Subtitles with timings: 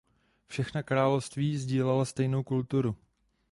[0.47, 2.95] Všechna království sdílela stejnou kulturu.